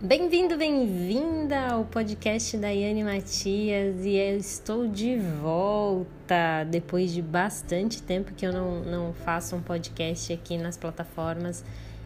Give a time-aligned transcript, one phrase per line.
[0.00, 8.00] Bem-vindo, bem-vinda ao podcast da Yane Matias e eu estou de volta depois de bastante
[8.00, 11.64] tempo que eu não, não faço um podcast aqui nas plataformas.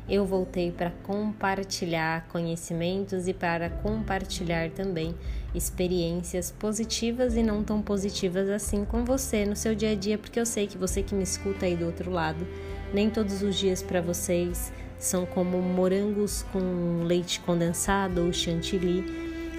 [0.09, 5.15] Eu voltei para compartilhar conhecimentos e para compartilhar também
[5.55, 10.41] experiências positivas e não tão positivas assim com você no seu dia a dia, porque
[10.41, 12.47] eu sei que você que me escuta aí do outro lado,
[12.95, 19.05] nem todos os dias para vocês são como morangos com leite condensado ou chantilly.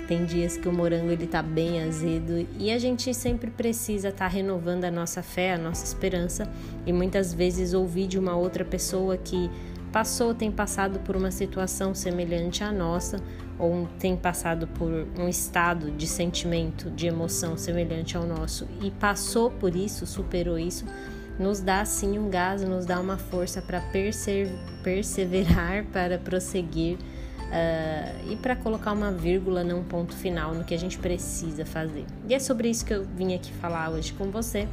[0.08, 2.48] Tem dias que o morango ele tá bem azedo.
[2.58, 6.50] E a gente sempre precisa estar tá renovando a nossa fé, a nossa esperança.
[6.86, 9.50] E muitas vezes ouvir de uma outra pessoa que
[9.92, 13.18] passou, tem passado por uma situação semelhante à nossa
[13.60, 18.66] ou tem passado por um estado de sentimento, de emoção semelhante ao nosso.
[18.82, 20.86] E passou por isso, superou isso,
[21.40, 23.82] nos dá assim um gás, nos dá uma força para
[24.84, 30.80] perseverar, para prosseguir uh, e para colocar uma vírgula num ponto final no que a
[30.80, 32.06] gente precisa fazer.
[32.28, 34.68] E é sobre isso que eu vim aqui falar hoje com você.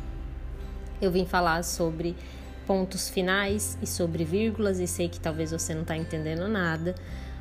[1.01, 2.15] Eu vim falar sobre
[2.67, 6.95] pontos finais e sobre vírgulas, e sei que talvez você não está entendendo nada,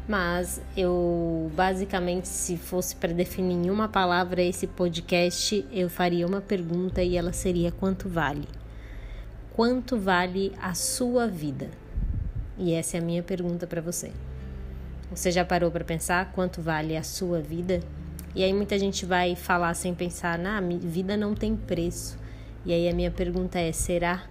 [0.07, 6.41] mas eu basicamente, se fosse para definir em uma palavra esse podcast, eu faria uma
[6.41, 8.58] pergunta e ela seria: quanto vale?
[9.55, 11.69] Quanto vale a sua vida?
[12.57, 14.11] E essa é a minha pergunta para você.
[15.09, 17.79] Você já parou para pensar quanto vale a sua vida?
[18.35, 22.17] E aí muita gente vai falar sem pensar, na vida não tem preço.
[22.65, 24.23] E aí a minha pergunta é, será?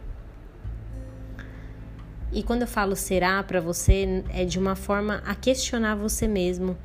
[2.32, 6.76] E quando eu falo será para você, é de uma forma a questionar você mesmo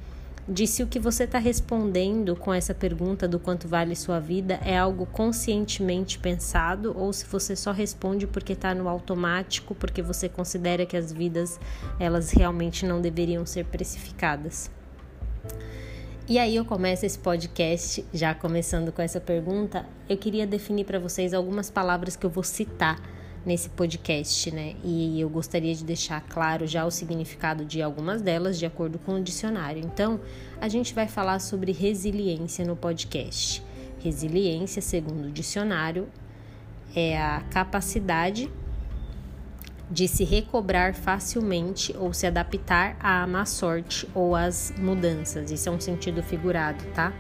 [0.48, 4.60] de se o que você está respondendo com essa pergunta do quanto vale sua vida
[4.66, 10.28] é algo conscientemente pensado ou se você só responde porque está no automático, porque você
[10.28, 11.60] considera que as vidas
[12.00, 14.70] elas realmente não deveriam ser precificadas.
[16.28, 19.86] E aí eu começo esse podcast já começando com essa pergunta.
[20.08, 22.98] Eu queria definir para vocês algumas palavras que eu vou citar
[23.46, 24.76] nesse podcast, né?
[24.84, 29.16] E eu gostaria de deixar claro já o significado de algumas delas de acordo com
[29.16, 29.84] o dicionário.
[29.84, 30.20] Então,
[30.62, 33.64] a gente vai falar sobre resiliência no podcast.
[34.00, 36.08] Resiliência, segundo o dicionário,
[36.96, 38.50] é a capacidade
[39.90, 45.52] de se recobrar facilmente ou se adaptar à má sorte ou às mudanças.
[45.52, 47.14] Isso é um sentido figurado, tá?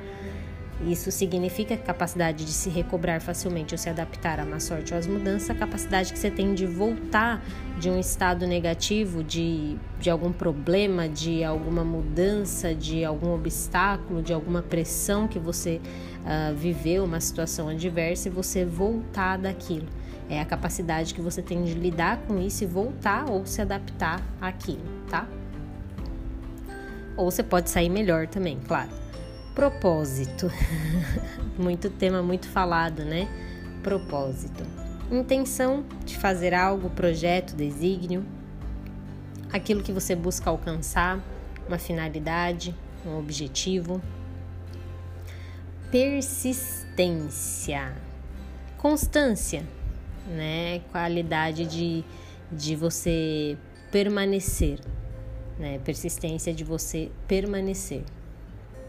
[0.81, 5.07] Isso significa capacidade de se recobrar facilmente ou se adaptar à má sorte ou às
[5.07, 7.41] mudanças, a capacidade que você tem de voltar
[7.79, 14.33] de um estado negativo, de, de algum problema, de alguma mudança, de algum obstáculo, de
[14.33, 15.79] alguma pressão que você
[16.23, 19.87] uh, viveu, uma situação adversa, e você voltar daquilo.
[20.29, 24.21] É a capacidade que você tem de lidar com isso e voltar ou se adaptar
[24.41, 25.27] àquilo, tá?
[27.15, 29.02] Ou você pode sair melhor também, claro.
[29.55, 30.51] Propósito.
[31.57, 33.27] muito tema muito falado, né?
[33.83, 34.63] Propósito.
[35.11, 38.25] Intenção de fazer algo, projeto, desígnio,
[39.51, 41.23] aquilo que você busca alcançar,
[41.67, 42.75] uma finalidade,
[43.05, 44.01] um objetivo.
[45.91, 47.93] Persistência.
[48.79, 49.63] Constância,
[50.27, 50.79] né?
[50.91, 52.03] Qualidade de,
[52.51, 53.55] de você
[53.91, 54.79] permanecer,
[55.59, 55.77] né?
[55.85, 58.03] Persistência de você permanecer.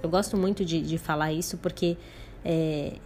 [0.04, 1.97] Eu gosto muito de, de falar isso porque
[2.44, 2.98] é,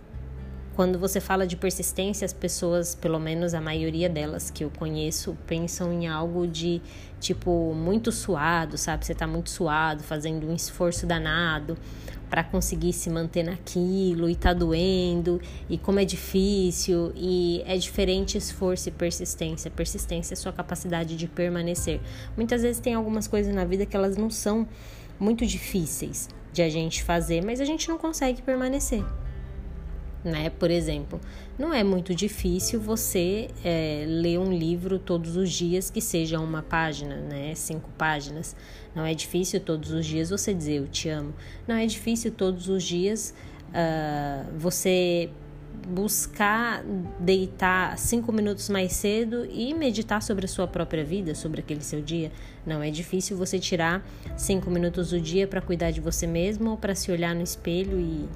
[0.75, 5.38] quando você fala de persistência, as pessoas, pelo menos a maioria delas que eu conheço,
[5.47, 6.82] pensam em algo de
[7.20, 9.06] tipo muito suado, sabe?
[9.06, 11.78] Você tá muito suado, fazendo um esforço danado
[12.28, 18.36] para conseguir se manter naquilo e tá doendo e como é difícil e é diferente
[18.36, 19.70] esforço e persistência.
[19.70, 22.00] Persistência é sua capacidade de permanecer.
[22.36, 24.66] Muitas vezes tem algumas coisas na vida que elas não são
[25.19, 29.04] muito difíceis, de a gente fazer, mas a gente não consegue permanecer.
[30.24, 30.50] Né?
[30.50, 31.20] Por exemplo,
[31.56, 36.60] não é muito difícil você é, ler um livro todos os dias que seja uma
[36.60, 37.54] página, né?
[37.54, 38.56] Cinco páginas.
[38.92, 41.33] Não é difícil todos os dias você dizer eu te amo.
[41.68, 43.33] Não é difícil todos os dias
[43.68, 45.30] uh, você
[45.86, 46.83] buscar
[47.19, 52.01] deitar cinco minutos mais cedo e meditar sobre a sua própria vida, sobre aquele seu
[52.01, 52.33] dia.
[52.66, 54.04] Não é difícil você tirar
[54.36, 57.98] cinco minutos do dia para cuidar de você mesmo ou para se olhar no espelho
[57.98, 58.28] e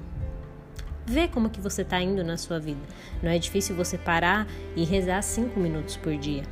[1.05, 2.81] ver como que você está indo na sua vida.
[3.21, 6.43] Não é difícil você parar e rezar cinco minutos por dia.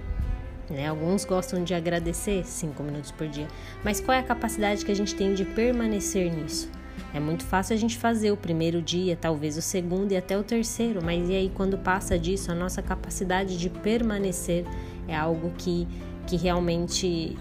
[0.70, 0.88] Né?
[0.88, 3.48] Alguns gostam de agradecer cinco minutos por dia,
[3.84, 6.81] mas qual é a capacidade que a gente tem de permanecer nisso?
[7.13, 10.44] É muito fácil a gente fazer o primeiro dia, talvez o segundo e até o
[10.44, 14.66] terceiro, mas e aí quando passa disso, a nossa capacidade de permanecer
[15.08, 15.88] é algo que,
[16.25, 17.38] que realmente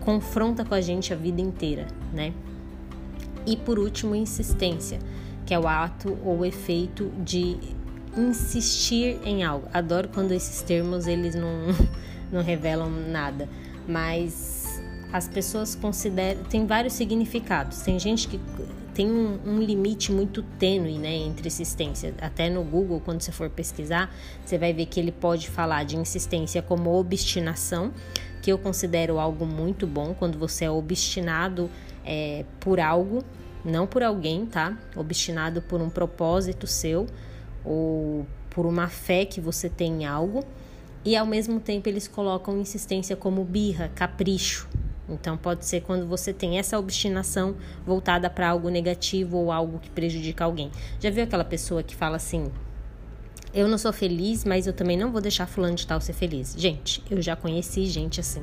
[0.00, 2.32] confronta com a gente a vida inteira, né?
[3.46, 4.98] E por último, insistência,
[5.44, 7.56] que é o ato ou efeito de
[8.16, 9.68] insistir em algo.
[9.72, 11.48] Adoro quando esses termos eles não,
[12.32, 13.48] não revelam nada,
[13.86, 14.82] mas
[15.12, 17.82] as pessoas consideram tem vários significados.
[17.82, 18.40] Tem gente que
[18.96, 22.14] tem um, um, limite muito tênue né, entre insistência.
[22.18, 24.10] Até no Google, quando você for pesquisar,
[24.42, 27.92] você vai ver que ele pode falar de insistência como obstinação,
[28.40, 31.68] que eu considero algo muito bom quando você é obstinado
[32.06, 33.22] é, por algo,
[33.62, 34.78] não por alguém, tá?
[34.96, 37.06] Obstinado por um propósito seu
[37.62, 40.42] ou por uma fé que você tem em algo.
[41.04, 44.66] E ao mesmo tempo eles colocam insistência como birra, capricho,
[45.08, 49.88] então, pode ser quando você tem essa obstinação voltada para algo negativo ou algo que
[49.88, 50.70] prejudica alguém.
[51.00, 52.50] Já viu aquela pessoa que fala assim:
[53.54, 56.54] Eu não sou feliz, mas eu também não vou deixar Fulano de Tal ser feliz?
[56.58, 58.42] Gente, eu já conheci gente assim.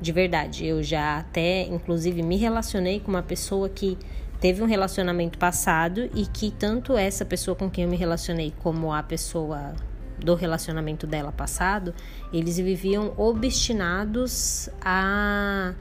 [0.00, 3.96] De verdade, eu já até, inclusive, me relacionei com uma pessoa que
[4.40, 8.92] teve um relacionamento passado e que tanto essa pessoa com quem eu me relacionei como
[8.92, 9.72] a pessoa
[10.18, 11.94] do relacionamento dela passado,
[12.32, 15.74] eles viviam obstinados a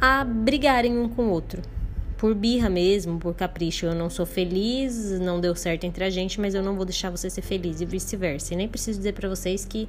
[0.00, 1.62] a brigarem um com o outro.
[2.16, 3.86] Por birra mesmo, por capricho.
[3.86, 7.10] Eu não sou feliz, não deu certo entre a gente, mas eu não vou deixar
[7.10, 8.54] você ser feliz e vice-versa.
[8.54, 9.86] E nem preciso dizer para vocês que,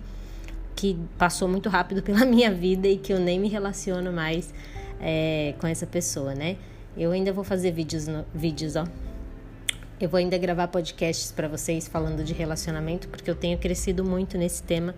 [0.75, 4.53] que passou muito rápido pela minha vida e que eu nem me relaciono mais
[4.99, 6.57] é, com essa pessoa, né?
[6.97, 8.85] Eu ainda vou fazer vídeos, no, vídeos ó.
[9.99, 14.37] Eu vou ainda gravar podcasts para vocês falando de relacionamento, porque eu tenho crescido muito
[14.37, 14.93] nesse tema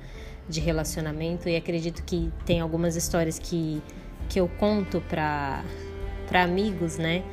[0.47, 3.81] de relacionamento e acredito que tem algumas histórias que
[4.29, 5.63] que eu conto para
[6.31, 7.23] amigos, né?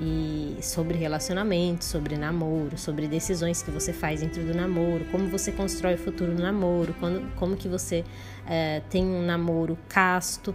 [0.00, 5.52] E sobre relacionamento, sobre namoro, sobre decisões que você faz dentro do namoro, como você
[5.52, 8.04] constrói o futuro no namoro, quando, como que você
[8.44, 10.52] é, tem um namoro casto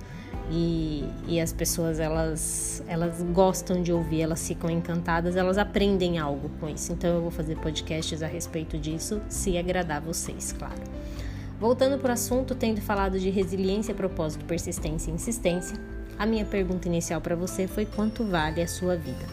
[0.52, 6.50] e, e as pessoas elas, elas gostam de ouvir, elas ficam encantadas, elas aprendem algo
[6.60, 6.92] com isso.
[6.92, 10.82] Então eu vou fazer podcasts a respeito disso, se agradar vocês, claro.
[11.60, 15.78] Voltando para o assunto, tendo falado de resiliência, propósito, persistência e insistência,
[16.18, 19.26] a minha pergunta inicial para você foi quanto vale a sua vida?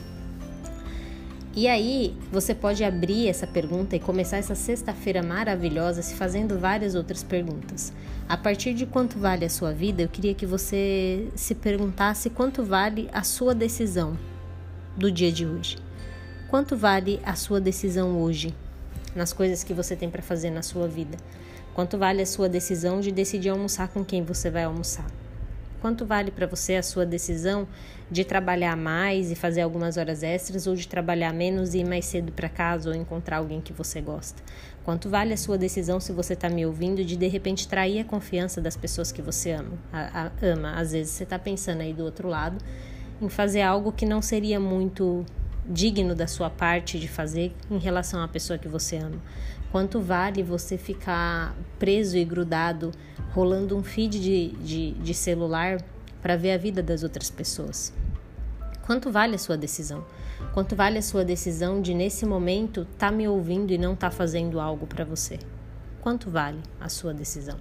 [1.54, 6.96] E aí, você pode abrir essa pergunta e começar essa sexta-feira maravilhosa se fazendo várias
[6.96, 7.92] outras perguntas.
[8.28, 12.62] A partir de quanto vale a sua vida, eu queria que você se perguntasse quanto
[12.64, 14.18] vale a sua decisão
[14.96, 15.78] do dia de hoje.
[16.50, 18.52] Quanto vale a sua decisão hoje
[19.14, 21.16] nas coisas que você tem para fazer na sua vida?
[21.76, 25.04] Quanto vale a sua decisão de decidir almoçar com quem você vai almoçar?
[25.78, 27.68] Quanto vale para você a sua decisão
[28.10, 32.06] de trabalhar mais e fazer algumas horas extras ou de trabalhar menos e ir mais
[32.06, 34.42] cedo para casa ou encontrar alguém que você gosta?
[34.84, 38.04] Quanto vale a sua decisão se você está me ouvindo de de repente trair a
[38.04, 39.72] confiança das pessoas que você ama?
[39.92, 40.80] A, a, ama.
[40.80, 42.56] Às vezes você está pensando aí do outro lado
[43.20, 45.26] em fazer algo que não seria muito
[45.68, 49.20] digno da sua parte de fazer em relação à pessoa que você ama.
[49.72, 52.92] Quanto vale você ficar preso e grudado,
[53.32, 55.82] rolando um feed de, de, de celular
[56.22, 57.92] para ver a vida das outras pessoas?
[58.86, 60.04] Quanto vale a sua decisão?
[60.54, 64.60] Quanto vale a sua decisão de, nesse momento, tá me ouvindo e não tá fazendo
[64.60, 65.38] algo para você?
[66.00, 67.58] Quanto vale a sua decisão?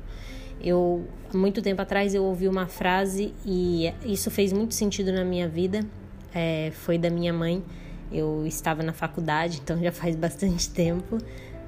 [0.62, 5.48] Eu, muito tempo atrás, eu ouvi uma frase e isso fez muito sentido na minha
[5.48, 5.86] vida.
[6.34, 7.64] É, foi da minha mãe.
[8.12, 11.18] Eu estava na faculdade, então já faz bastante tempo.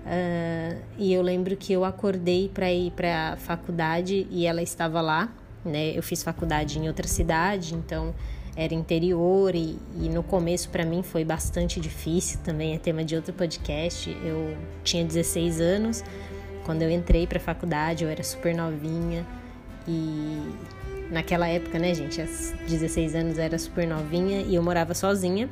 [0.08, 5.02] Uh, e eu lembro que eu acordei para ir para a faculdade e ela estava
[5.02, 5.30] lá,
[5.66, 5.92] né?
[5.94, 8.16] Eu fiz faculdade em outra cidade, então
[8.56, 13.18] era interior e, e no começo para mim foi bastante difícil também, é tema de
[13.18, 14.10] outro podcast.
[14.24, 16.04] Eu tinha 16 anos
[16.64, 19.26] quando eu entrei para a faculdade, eu era super novinha
[19.86, 20.42] e
[21.10, 25.50] naquela época, né, gente, aos 16 anos eu era super novinha e eu morava sozinha.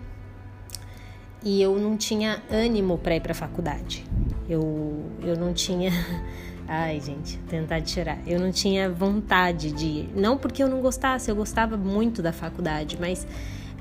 [1.44, 4.04] E eu não tinha ânimo para ir para a faculdade.
[4.50, 5.92] Eu, eu não tinha.
[6.68, 8.18] Ai, gente, tentar tirar.
[8.26, 10.10] Eu não tinha vontade de ir.
[10.16, 13.26] Não porque eu não gostasse, eu gostava muito da faculdade, mas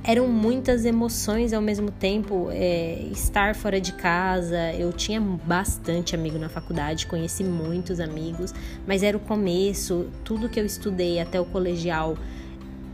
[0.02, 2.48] eram muitas emoções ao mesmo tempo.
[2.50, 8.52] É, estar fora de casa, eu tinha bastante amigo na faculdade, conheci muitos amigos,
[8.86, 12.16] mas era o começo, tudo que eu estudei até o colegial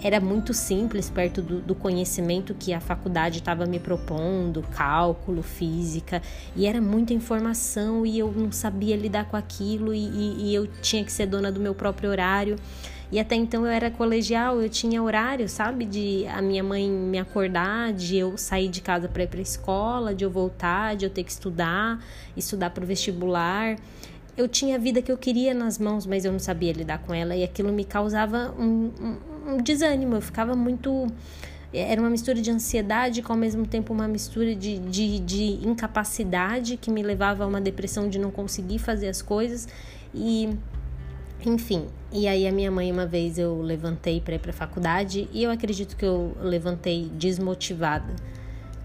[0.02, 6.22] era muito simples perto do, do conhecimento que a faculdade estava me propondo, cálculo, física,
[6.56, 10.66] e era muita informação e eu não sabia lidar com aquilo e, e, e eu
[10.66, 12.56] tinha que ser dona do meu próprio horário.
[13.12, 15.84] E até então eu era colegial, eu tinha horário, sabe?
[15.84, 20.14] De a minha mãe me acordar, de eu sair de casa para ir para escola,
[20.14, 22.00] de eu voltar, de eu ter que estudar,
[22.36, 23.76] estudar para o vestibular
[24.40, 27.12] eu tinha a vida que eu queria nas mãos, mas eu não sabia lidar com
[27.12, 30.16] ela e aquilo me causava um, um, um desânimo.
[30.16, 31.06] Eu ficava muito
[31.72, 36.76] era uma mistura de ansiedade com ao mesmo tempo uma mistura de, de, de incapacidade
[36.76, 39.68] que me levava a uma depressão de não conseguir fazer as coisas
[40.12, 40.48] e
[41.46, 45.44] enfim, e aí a minha mãe uma vez eu levantei para ir para faculdade e
[45.44, 48.16] eu acredito que eu levantei desmotivada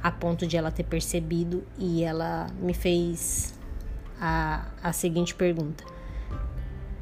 [0.02, 3.55] a ponto de ela ter percebido e ela me fez
[4.20, 5.84] a, a seguinte pergunta: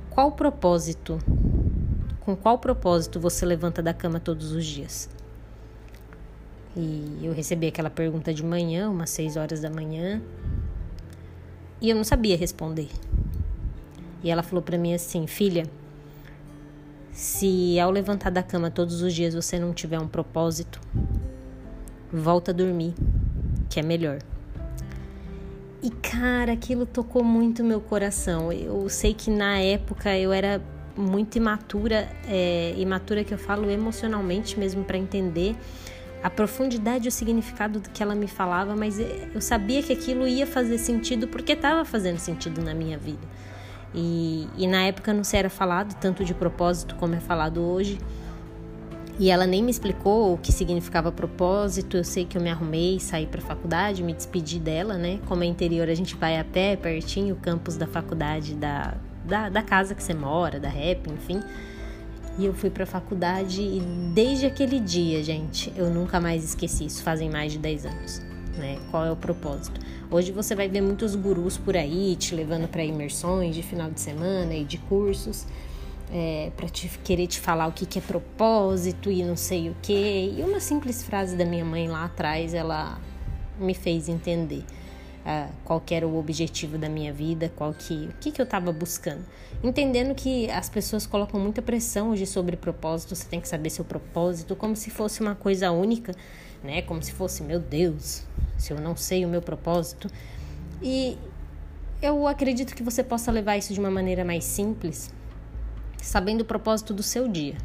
[0.09, 1.19] Qual propósito?
[2.19, 5.09] Com qual propósito você levanta da cama todos os dias?
[6.75, 10.21] E eu recebi aquela pergunta de manhã, umas 6 horas da manhã,
[11.79, 12.89] e eu não sabia responder.
[14.23, 15.65] E ela falou para mim assim: Filha,
[17.11, 20.79] se ao levantar da cama todos os dias você não tiver um propósito,
[22.11, 22.95] volta a dormir,
[23.69, 24.19] que é melhor.
[25.83, 28.53] E cara, aquilo tocou muito meu coração.
[28.53, 30.61] Eu sei que na época eu era
[30.95, 35.57] muito imatura, é, imatura que eu falo emocionalmente mesmo para entender
[36.23, 40.25] a profundidade e o significado do que ela me falava, mas eu sabia que aquilo
[40.25, 43.27] ia fazer sentido porque estava fazendo sentido na minha vida.
[43.93, 47.99] E, e na época não se era falado tanto de propósito como é falado hoje.
[49.19, 51.97] E ela nem me explicou o que significava propósito.
[51.97, 55.19] Eu sei que eu me arrumei, saí para a faculdade, me despedi dela, né?
[55.27, 59.49] Como é interior, a gente vai a pé, pertinho, o campus da faculdade, da, da,
[59.49, 61.41] da casa que você mora, da rap, enfim.
[62.39, 63.79] E eu fui para a faculdade e
[64.13, 67.03] desde aquele dia, gente, eu nunca mais esqueci isso.
[67.03, 68.21] Fazem mais de 10 anos,
[68.57, 68.79] né?
[68.89, 69.79] Qual é o propósito?
[70.09, 73.99] Hoje você vai ver muitos gurus por aí te levando para imersões de final de
[73.99, 75.45] semana e de cursos.
[76.15, 79.75] É, para te, querer te falar o que, que é propósito e não sei o
[79.81, 80.35] que.
[80.37, 82.99] E uma simples frase da minha mãe lá atrás, ela
[83.59, 84.63] me fez entender
[85.23, 88.71] uh, qual era o objetivo da minha vida, qual que, o que, que eu estava
[88.71, 89.25] buscando.
[89.63, 93.85] Entendendo que as pessoas colocam muita pressão hoje sobre propósito, você tem que saber seu
[93.85, 96.13] propósito, como se fosse uma coisa única,
[96.63, 96.81] né?
[96.81, 98.23] Como se fosse, meu Deus,
[98.57, 100.09] se eu não sei o meu propósito.
[100.81, 101.17] E
[102.01, 105.11] eu acredito que você possa levar isso de uma maneira mais simples,
[106.03, 107.55] sabendo o propósito do seu dia,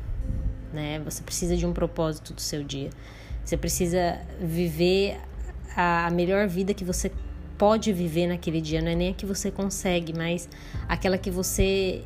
[0.73, 1.01] né?
[1.01, 2.91] Você precisa de um propósito do seu dia.
[3.45, 5.19] Você precisa viver
[5.77, 7.11] a melhor vida que você
[7.57, 10.49] pode viver naquele dia, não é nem a que você consegue, mas
[10.89, 12.05] aquela que você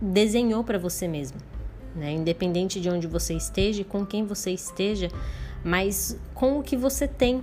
[0.00, 1.38] desenhou para você mesmo,
[1.94, 2.12] né?
[2.12, 5.08] Independente de onde você esteja, com quem você esteja,
[5.64, 7.42] mas com o que você tem,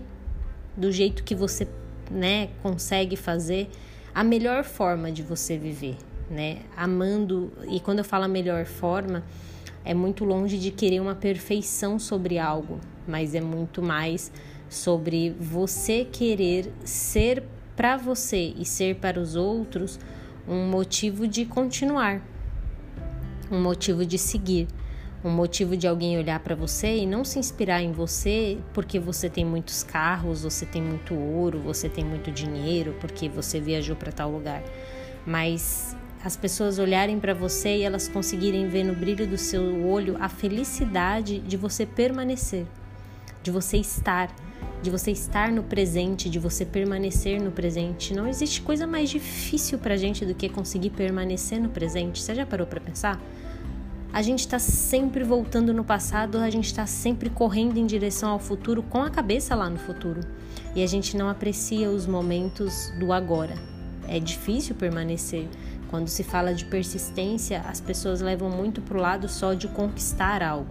[0.77, 1.67] do jeito que você,
[2.11, 3.69] né, consegue fazer
[4.13, 5.97] a melhor forma de você viver,
[6.33, 6.59] né?
[6.75, 9.23] Amando, e quando eu falo a melhor forma,
[9.85, 14.31] é muito longe de querer uma perfeição sobre algo, mas é muito mais
[14.69, 17.43] sobre você querer ser
[17.75, 19.99] para você e ser para os outros
[20.47, 22.21] um motivo de continuar,
[23.51, 24.67] um motivo de seguir,
[25.23, 29.29] um motivo de alguém olhar para você e não se inspirar em você porque você
[29.29, 34.11] tem muitos carros, você tem muito ouro, você tem muito dinheiro, porque você viajou para
[34.11, 34.61] tal lugar,
[35.25, 40.15] mas as pessoas olharem para você e elas conseguirem ver no brilho do seu olho
[40.19, 42.65] a felicidade de você permanecer,
[43.41, 44.33] de você estar
[44.81, 48.13] de você estar no presente, de você permanecer no presente.
[48.13, 52.21] Não existe coisa mais difícil pra gente do que conseguir permanecer no presente.
[52.21, 53.21] Você já parou para pensar?
[54.11, 58.39] A gente está sempre voltando no passado, a gente está sempre correndo em direção ao
[58.39, 60.19] futuro com a cabeça lá no futuro.
[60.75, 63.55] E a gente não aprecia os momentos do agora.
[64.07, 65.47] É difícil permanecer.
[65.93, 70.67] Quando se fala de persistência, as pessoas levam muito pro lado só de conquistar algo,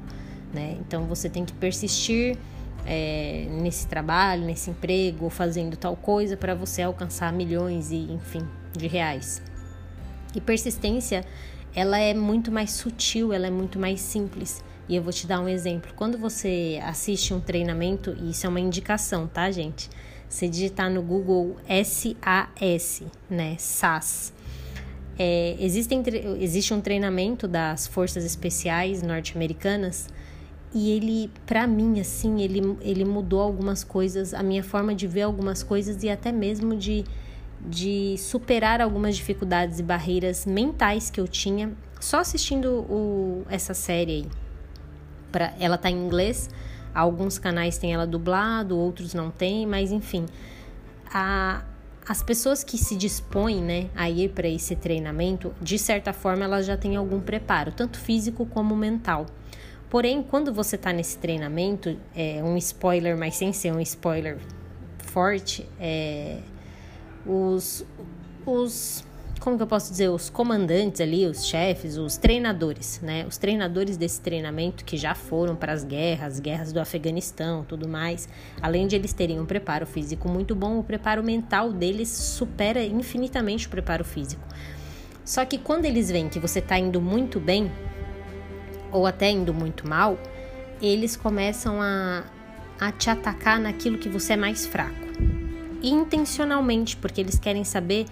[0.53, 0.77] né?
[0.81, 2.37] Então você tem que persistir
[2.85, 8.45] é, nesse trabalho, nesse emprego, fazendo tal coisa para você alcançar milhões e, enfim,
[8.77, 9.41] de reais.
[10.35, 11.25] E persistência,
[11.73, 14.61] ela é muito mais sutil, ela é muito mais simples.
[14.89, 15.93] E eu vou te dar um exemplo.
[15.95, 19.89] Quando você assiste um treinamento, e isso é uma indicação, tá, gente?
[20.29, 23.55] Você digitar no Google SAS, né?
[23.57, 24.33] SAS.
[25.25, 26.03] É, existem,
[26.41, 30.09] existe um treinamento das forças especiais norte-americanas
[30.75, 35.23] e ele, para mim, assim, ele, ele mudou algumas coisas, a minha forma de ver
[35.23, 37.05] algumas coisas e até mesmo de,
[37.61, 44.13] de superar algumas dificuldades e barreiras mentais que eu tinha só assistindo o, essa série
[44.13, 44.27] aí.
[45.31, 46.51] Pra, ela tá em inglês,
[46.93, 50.27] alguns canais têm ela dublado, outros não tem, mas enfim.
[51.15, 51.63] A,
[52.07, 56.67] as pessoas que se dispõem né, a ir para esse treinamento, de certa forma, elas
[56.67, 59.27] já têm algum preparo, tanto físico como mental.
[59.89, 64.39] Porém, quando você está nesse treinamento, é um spoiler, mas sem ser um spoiler
[64.99, 66.39] forte, é,
[67.27, 67.85] os,
[68.47, 69.05] os
[69.43, 73.27] como que eu posso dizer, os comandantes ali, os chefes, os treinadores, né?
[73.29, 78.29] Os treinadores desse treinamento que já foram para as guerras, guerras do Afeganistão, tudo mais.
[78.61, 83.67] Além de eles terem um preparo físico muito bom, o preparo mental deles supera infinitamente
[83.67, 84.43] o preparo físico.
[85.25, 87.69] Só que quando eles veem que você está indo muito bem,
[88.93, 90.17] ou até indo muito mal,
[90.81, 92.23] eles começam a,
[92.79, 94.95] a te atacar naquilo que você é mais fraco.
[95.83, 98.07] Intencionalmente, porque eles querem saber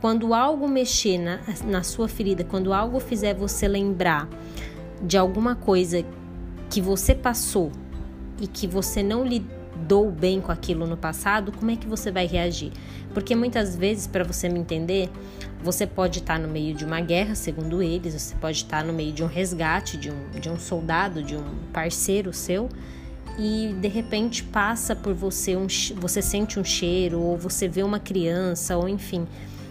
[0.00, 4.28] quando algo mexer na, na sua ferida, quando algo fizer você lembrar
[5.02, 6.04] de alguma coisa
[6.68, 7.70] que você passou
[8.40, 12.26] e que você não lidou bem com aquilo no passado, como é que você vai
[12.26, 12.72] reagir?
[13.12, 15.10] Porque muitas vezes, para você me entender,
[15.62, 19.12] você pode estar no meio de uma guerra, segundo eles, você pode estar no meio
[19.12, 22.68] de um resgate de um, de um soldado, de um parceiro seu,
[23.38, 25.66] e de repente passa por você um,
[25.96, 29.26] você sente um cheiro, ou você vê uma criança, ou enfim,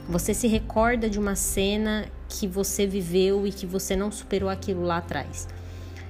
[0.10, 4.82] você se recorda de uma cena que você viveu e que você não superou aquilo
[4.82, 5.48] lá atrás.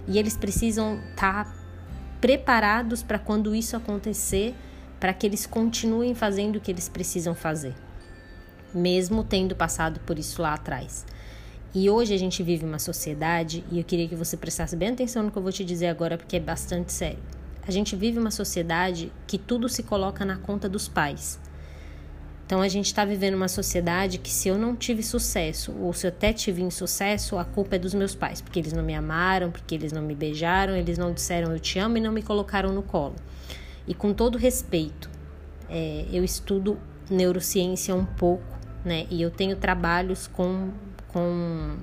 [0.08, 1.54] E eles precisam estar tá
[2.22, 4.56] preparados para quando isso acontecer,
[5.02, 7.76] para que eles continuem fazendo o que eles precisam fazer,
[8.74, 11.06] mesmo tendo passado por isso lá atrás.
[11.76, 15.24] E hoje a gente vive uma sociedade, e eu queria que você prestasse bem atenção
[15.24, 17.20] no que eu vou te dizer agora, porque é bastante sério.
[17.68, 21.38] A gente vive uma sociedade que tudo se coloca na conta dos pais.
[22.50, 26.08] Então a gente está vivendo uma sociedade que se eu não tive sucesso, ou se
[26.08, 29.52] eu até tive insucesso, a culpa é dos meus pais, porque eles não me amaram,
[29.52, 32.74] porque eles não me beijaram, eles não disseram eu te amo e não me colocaram
[32.74, 33.14] no colo.
[33.88, 35.12] E com todo respeito,
[35.70, 39.06] é, eu estudo neurociência um pouco, né?
[39.12, 40.72] E eu tenho trabalhos com,
[41.10, 41.78] com,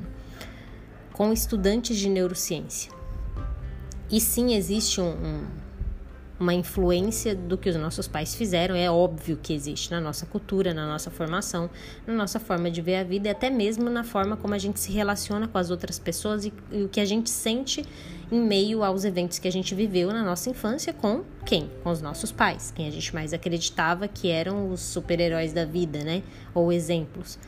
[1.13, 2.91] com estudantes de neurociência.
[4.11, 5.47] E sim, existe um, um
[6.39, 10.75] uma influência do que os nossos pais fizeram, é óbvio que existe na nossa cultura,
[10.75, 11.71] na nossa formação,
[12.07, 14.79] na nossa forma de ver a vida e até mesmo na forma como a gente
[14.79, 17.85] se relaciona com as outras pessoas e, e o que a gente sente
[18.31, 21.71] em meio aos eventos que a gente viveu na nossa infância com quem?
[21.83, 26.05] Com os nossos pais, quem a gente mais acreditava que eram os super-heróis da vida,
[26.05, 26.23] né?
[26.53, 27.39] Ou exemplos.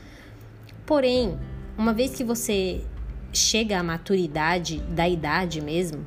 [0.86, 1.38] Porém,
[1.76, 2.82] uma vez que você
[3.32, 6.06] chega à maturidade da idade mesmo,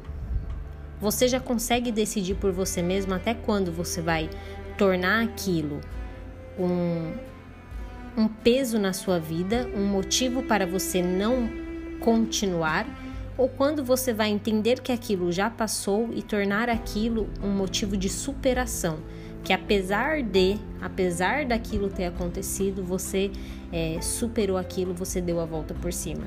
[1.01, 4.29] você já consegue decidir por você mesmo até quando você vai
[4.77, 5.81] tornar aquilo
[6.59, 7.11] um,
[8.15, 11.49] um peso na sua vida, um motivo para você não
[11.99, 12.85] continuar,
[13.35, 18.07] ou quando você vai entender que aquilo já passou e tornar aquilo um motivo de
[18.07, 18.99] superação.
[19.43, 23.31] Que apesar de, apesar daquilo ter acontecido, você
[23.73, 26.25] é, superou aquilo, você deu a volta por cima.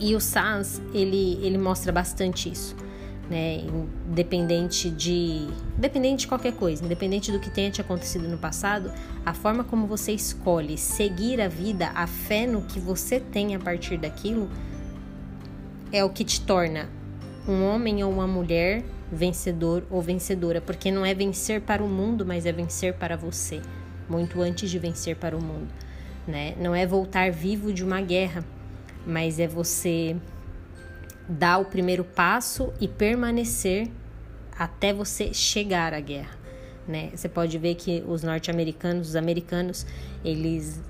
[0.00, 2.81] E o Sans, ele, ele mostra bastante isso
[3.30, 3.62] né?
[4.08, 8.92] Independente de, independente de qualquer coisa, independente do que tenha te acontecido no passado,
[9.24, 13.58] a forma como você escolhe seguir a vida, a fé no que você tem a
[13.58, 14.50] partir daquilo,
[15.92, 16.88] é o que te torna
[17.46, 22.24] um homem ou uma mulher vencedor ou vencedora, porque não é vencer para o mundo,
[22.24, 23.60] mas é vencer para você,
[24.08, 25.68] muito antes de vencer para o mundo,
[26.26, 26.54] né?
[26.58, 28.42] Não é voltar vivo de uma guerra,
[29.06, 30.16] mas é você
[31.28, 33.88] dar o primeiro passo e permanecer
[34.58, 36.38] até você chegar à guerra.
[36.86, 37.10] Né?
[37.14, 39.86] Você pode ver que os norte-americanos, os americanos,
[40.24, 40.80] eles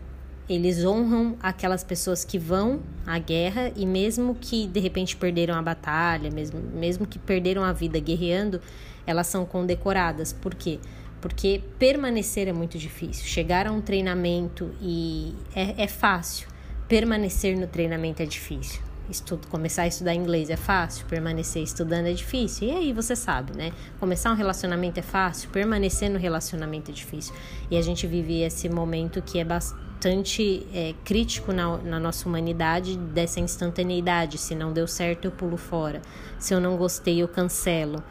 [0.49, 5.63] eles honram aquelas pessoas que vão à guerra e mesmo que de repente perderam a
[5.63, 8.61] batalha, mesmo, mesmo que perderam a vida guerreando,
[9.07, 10.33] elas são condecoradas.
[10.33, 10.79] Por quê?
[11.21, 13.25] Porque permanecer é muito difícil.
[13.25, 16.49] Chegar a um treinamento e é, é fácil,
[16.89, 18.92] permanecer no treinamento é difícil.
[19.11, 22.69] Estudo, começar a estudar inglês é fácil, permanecer estudando é difícil.
[22.69, 23.73] E aí você sabe, né?
[23.99, 27.35] Começar um relacionamento é fácil, permanecer no relacionamento é difícil.
[27.71, 32.97] E a gente vive esse momento que é bastante é, crítico na, na nossa humanidade
[32.97, 34.39] dessa instantaneidade.
[34.39, 36.01] Se não deu certo, eu pulo fora.
[36.39, 38.03] Se eu não gostei, eu cancelo.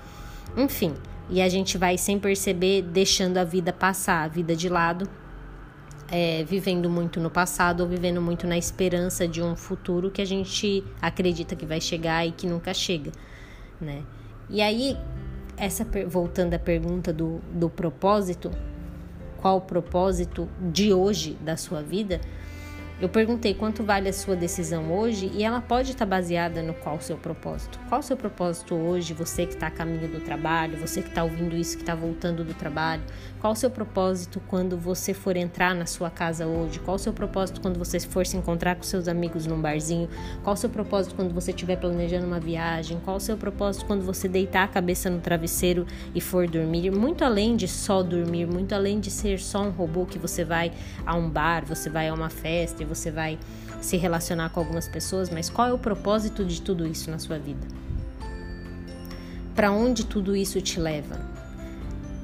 [0.58, 0.94] Enfim,
[1.30, 5.10] e a gente vai sem perceber deixando a vida passar, a vida de lado
[6.12, 10.26] é, vivendo muito no passado ou vivendo muito na esperança de um futuro que a
[10.26, 13.12] gente acredita que vai chegar e que nunca chega,
[13.80, 14.04] né?
[14.50, 14.98] E aí,
[15.56, 18.52] essa voltando à pergunta do, do propósito,
[19.38, 22.20] qual o propósito de hoje da sua vida?
[23.02, 26.98] Eu perguntei quanto vale a sua decisão hoje e ela pode estar baseada no qual
[26.98, 27.80] o seu propósito.
[27.90, 31.24] Qual o seu propósito hoje, você que está a caminho do trabalho, você que está
[31.24, 33.02] ouvindo isso, que está voltando do trabalho?
[33.40, 36.78] Qual o seu propósito quando você for entrar na sua casa hoje?
[36.78, 40.08] Qual o seu propósito quando você for se encontrar com seus amigos num barzinho?
[40.44, 43.00] Qual o seu propósito quando você estiver planejando uma viagem?
[43.04, 46.92] Qual o seu propósito quando você deitar a cabeça no travesseiro e for dormir?
[46.92, 50.72] Muito além de só dormir, muito além de ser só um robô que você vai
[51.04, 53.40] a um bar, você vai a uma festa você vai
[53.82, 57.40] se relacionar com algumas pessoas, mas qual é o propósito de tudo isso na sua
[57.40, 57.66] vida?
[59.56, 61.20] Para onde tudo isso te leva?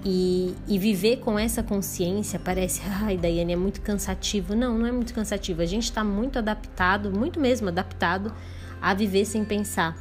[0.06, 4.56] E, e, viver com essa consciência parece, ai, Daiane, é muito cansativo.
[4.56, 5.62] Não, não é muito cansativo.
[5.62, 8.34] A gente está muito adaptado, muito mesmo adaptado
[8.82, 9.98] a viver sem pensar.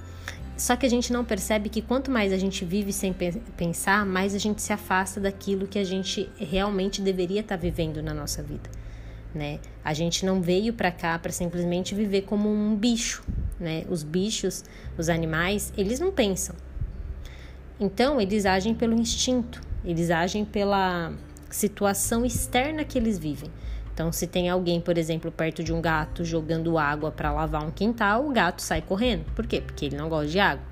[0.56, 3.14] Só que a gente não percebe que quanto mais a gente vive sem
[3.56, 8.02] pensar, mais a gente se afasta daquilo que a gente realmente deveria estar tá vivendo
[8.02, 8.70] na nossa vida
[9.36, 9.60] né?
[9.84, 13.22] A gente não veio para cá para simplesmente viver como um bicho,
[13.60, 13.84] né?
[13.88, 14.64] Os bichos,
[14.98, 16.56] os animais, eles não pensam.
[17.78, 21.12] Então, eles agem pelo instinto, eles agem pela
[21.50, 23.50] situação externa que eles vivem.
[23.92, 27.70] Então, se tem alguém, por exemplo, perto de um gato jogando água para lavar um
[27.70, 29.24] quintal, o gato sai correndo.
[29.34, 29.60] Por quê?
[29.60, 30.64] Porque ele não gosta de água.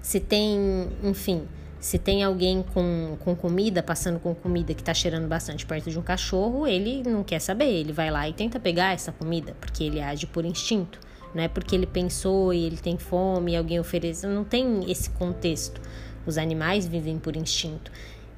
[0.00, 1.46] Se tem, enfim,
[1.84, 5.98] se tem alguém com, com comida, passando com comida que está cheirando bastante perto de
[5.98, 9.84] um cachorro, ele não quer saber, ele vai lá e tenta pegar essa comida, porque
[9.84, 10.98] ele age por instinto.
[11.34, 14.26] Não é porque ele pensou e ele tem fome e alguém oferece.
[14.26, 15.78] Não tem esse contexto.
[16.24, 17.92] Os animais vivem por instinto.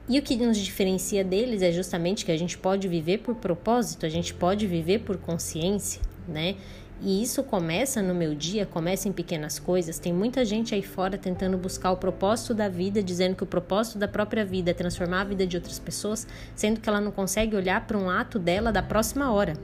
[0.08, 4.04] E o que nos diferencia deles é justamente que a gente pode viver por propósito,
[4.04, 6.56] a gente pode viver por consciência, né?
[7.00, 9.98] E isso começa no meu dia, começa em pequenas coisas.
[9.98, 13.98] Tem muita gente aí fora tentando buscar o propósito da vida, dizendo que o propósito
[13.98, 17.54] da própria vida é transformar a vida de outras pessoas, sendo que ela não consegue
[17.54, 19.54] olhar para um ato dela da próxima hora.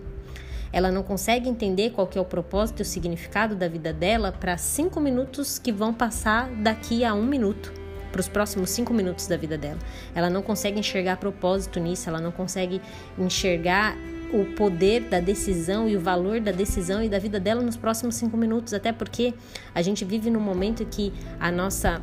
[0.71, 4.33] Ela não consegue entender qual que é o propósito e o significado da vida dela
[4.33, 7.73] para cinco minutos que vão passar daqui a um minuto
[8.11, 9.79] para os próximos cinco minutos da vida dela.
[10.15, 12.81] Ela não consegue enxergar propósito nisso, ela não consegue
[13.19, 13.97] enxergar
[14.33, 18.15] o poder da decisão e o valor da decisão e da vida dela nos próximos
[18.15, 19.35] cinco minutos, até porque
[19.75, 22.01] a gente vive num momento que a nossa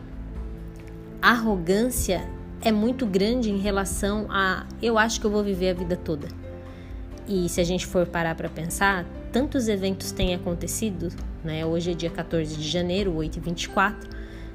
[1.21, 2.27] arrogância
[2.61, 6.27] é muito grande em relação a eu acho que eu vou viver a vida toda.
[7.27, 11.09] E se a gente for parar para pensar, tantos eventos têm acontecido,
[11.43, 11.65] né?
[11.65, 14.09] Hoje é dia 14 de janeiro, 8 e 24,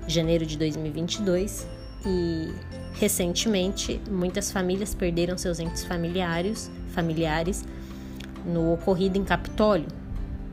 [0.06, 1.66] janeiro de 2022,
[2.06, 2.52] e
[2.94, 7.64] recentemente muitas famílias perderam seus entes familiares, familiares
[8.44, 9.88] no ocorrido em Capitólio,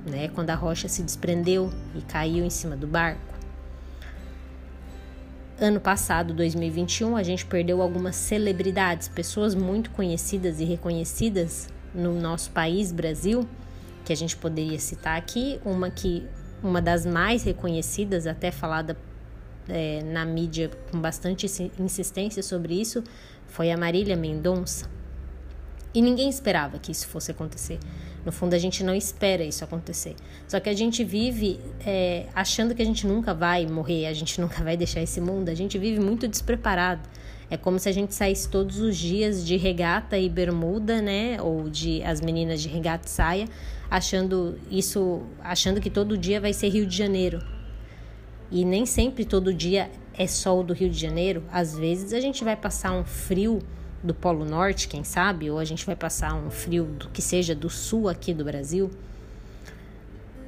[0.05, 3.31] né, quando a rocha se desprendeu e caiu em cima do barco.
[5.59, 12.49] Ano passado, 2021, a gente perdeu algumas celebridades, pessoas muito conhecidas e reconhecidas no nosso
[12.49, 13.47] país, Brasil,
[14.03, 16.27] que a gente poderia citar aqui, uma que
[16.63, 18.97] uma das mais reconhecidas, até falada
[19.67, 21.45] é, na mídia com bastante
[21.79, 23.03] insistência sobre isso,
[23.47, 24.89] foi a Marília Mendonça.
[25.93, 27.79] E ninguém esperava que isso fosse acontecer.
[28.25, 30.15] No fundo, a gente não espera isso acontecer.
[30.47, 34.39] Só que a gente vive é, achando que a gente nunca vai morrer, a gente
[34.41, 35.49] nunca vai deixar esse mundo.
[35.49, 37.01] A gente vive muito despreparado.
[37.49, 41.41] É como se a gente saísse todos os dias de regata e bermuda, né?
[41.41, 43.45] Ou de as meninas de regata e saia,
[43.89, 47.43] achando isso, achando que todo dia vai ser Rio de Janeiro.
[48.49, 51.43] E nem sempre todo dia é sol do Rio de Janeiro.
[51.51, 53.59] Às vezes a gente vai passar um frio
[54.03, 57.53] do Polo Norte, quem sabe, ou a gente vai passar um frio do que seja
[57.53, 58.89] do sul aqui do Brasil.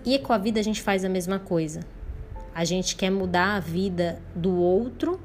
[0.06, 1.82] E com a vida a gente faz a mesma coisa.
[2.54, 5.20] A gente quer mudar a vida do outro,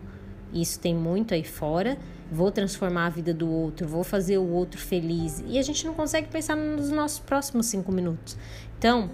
[0.52, 1.98] isso tem muito aí fora.
[2.30, 5.42] Vou transformar a vida do outro, vou fazer o outro feliz.
[5.46, 8.36] E a gente não consegue pensar nos nossos próximos cinco minutos.
[8.78, 9.10] Então,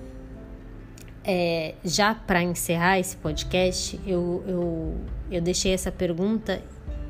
[1.24, 4.94] é, já para encerrar esse podcast, eu, eu,
[5.30, 6.60] eu deixei essa pergunta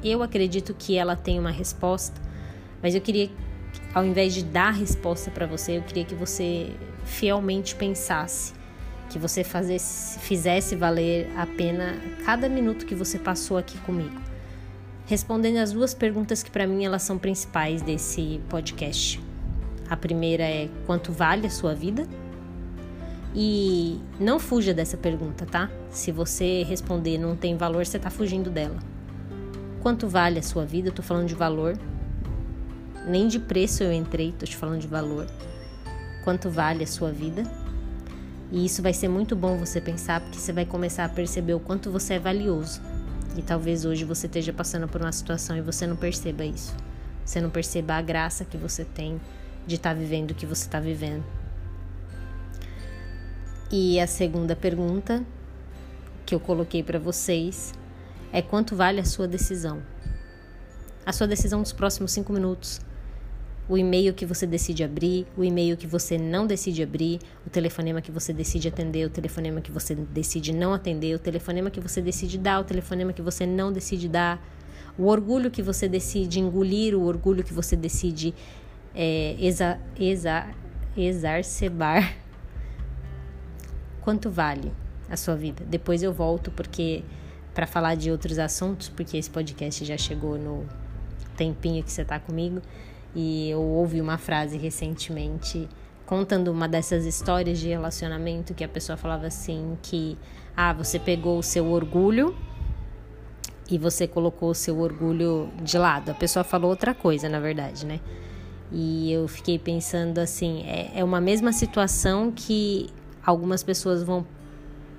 [0.05, 2.21] eu acredito que ela tem uma resposta,
[2.83, 3.31] mas eu queria,
[3.95, 6.71] ao invés de dar resposta para você, eu queria que você
[7.05, 8.53] fielmente pensasse,
[9.09, 14.21] que você fazesse, fizesse valer a pena cada minuto que você passou aqui comigo.
[15.07, 19.23] Respondendo as duas perguntas que para mim elas são principais desse podcast.
[19.89, 22.07] A primeira é quanto vale a sua vida?
[23.35, 25.71] E não fuja dessa pergunta, tá?
[25.91, 28.94] Se você responder não tem valor, você está fugindo dela.
[29.85, 30.89] Quanto vale a sua vida?
[30.89, 31.79] Eu tô falando de valor.
[33.07, 35.27] Nem de preço eu entrei, tô te falando de valor.
[36.25, 37.43] Quanto vale a sua vida?
[38.51, 41.61] E isso vai ser muito bom você pensar, porque você vai começar a perceber o
[41.61, 42.81] quanto você é valioso.
[43.37, 46.75] E talvez hoje você esteja passando por uma situação e você não perceba isso.
[47.23, 49.21] Você não perceba a graça que você tem
[49.67, 51.25] de estar tá vivendo o que você está vivendo.
[53.71, 55.23] E a segunda pergunta
[56.25, 57.75] que eu coloquei para vocês
[58.35, 59.81] é quanto vale a sua decisão.
[61.07, 62.81] A sua decisão dos próximos cinco minutos.
[63.69, 68.03] O e-mail que você decide abrir, o e-mail que você não decide abrir, o telefonema
[68.03, 72.03] que você decide atender, o telefonema que você decide não atender, o telefonema que você
[72.03, 74.45] decide dar, o telefonema que você não decide dar,
[74.99, 78.35] o orgulho que você decide engolir, o orgulho que você decide
[78.97, 80.49] é, exa, exa,
[80.97, 82.17] exacerbar
[84.01, 84.73] quanto vale
[85.09, 85.65] a sua vida.
[85.65, 87.05] Depois eu volto porque
[87.55, 90.67] para falar de outros assuntos, porque esse podcast já chegou no
[91.37, 92.61] tempinho que você está comigo
[93.15, 95.69] e eu ouvi uma frase recentemente
[96.05, 100.19] contando uma dessas histórias de relacionamento que a pessoa falava assim que
[100.57, 102.37] ah, você pegou o seu orgulho
[103.71, 106.11] e você colocou o seu orgulho de lado.
[106.11, 108.01] A pessoa falou outra coisa, na verdade, né?
[108.71, 112.91] E eu fiquei pensando assim, é, é uma mesma situação que
[113.25, 114.27] algumas pessoas vão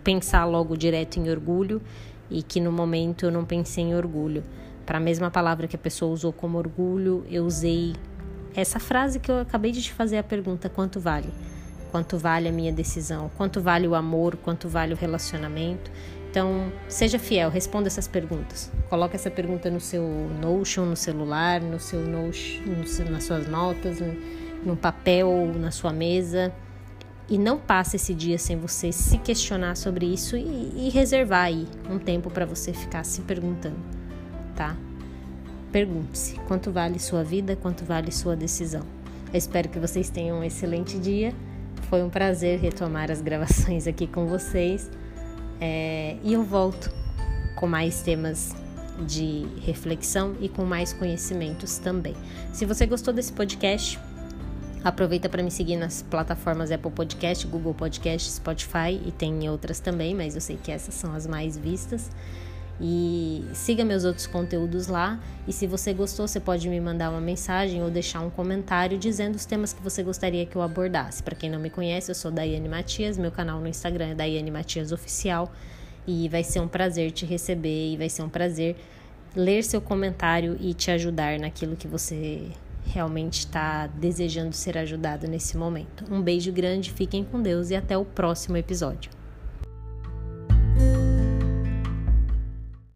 [0.03, 1.81] pensar logo direto em orgulho
[2.29, 4.43] e que no momento eu não pensei em orgulho.
[4.85, 7.93] Para a mesma palavra que a pessoa usou como orgulho, eu usei
[8.55, 11.29] essa frase que eu acabei de te fazer a pergunta: quanto vale?
[11.91, 13.31] Quanto vale a minha decisão?
[13.37, 14.35] Quanto vale o amor?
[14.37, 15.89] Quanto vale o relacionamento?
[16.29, 18.69] Então, seja fiel, responda essas perguntas.
[18.89, 20.03] Coloque essa pergunta no seu
[20.41, 22.61] Notion, no celular, no seu Notion,
[23.09, 24.13] nas suas notas, no,
[24.65, 26.51] no papel, na sua mesa.
[27.27, 31.67] E não passe esse dia sem você se questionar sobre isso e, e reservar aí
[31.89, 33.79] um tempo para você ficar se perguntando,
[34.55, 34.77] tá?
[35.71, 38.83] Pergunte-se quanto vale sua vida, quanto vale sua decisão.
[39.33, 41.33] Eu espero que vocês tenham um excelente dia.
[41.89, 44.89] Foi um prazer retomar as gravações aqui com vocês.
[45.59, 46.91] É, e eu volto
[47.55, 48.55] com mais temas
[49.05, 52.13] de reflexão e com mais conhecimentos também.
[52.53, 53.99] Se você gostou desse podcast,
[54.85, 60.13] aproveita para me seguir nas plataformas Apple Podcast, Google Podcast, Spotify e tem outras também,
[60.13, 62.11] mas eu sei que essas são as mais vistas.
[62.79, 65.19] E siga meus outros conteúdos lá.
[65.47, 69.35] E se você gostou, você pode me mandar uma mensagem ou deixar um comentário dizendo
[69.35, 71.23] os temas que você gostaria que eu abordasse.
[71.23, 74.51] Para quem não me conhece, eu sou Daiane Matias, meu canal no Instagram é Daiane
[74.51, 75.51] Matias Oficial.
[76.05, 78.75] E vai ser um prazer te receber e vai ser um prazer
[79.35, 82.51] ler seu comentário e te ajudar naquilo que você
[82.85, 86.05] realmente está desejando ser ajudado nesse momento.
[86.09, 89.14] Um beijo grande, fiquem com Deus e até o próximo episódio.